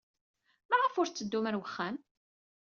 Maɣef 0.69 0.93
ur 1.01 1.07
tetteddum 1.07 1.45
ɣer 1.47 1.55
wexxam? 1.59 1.95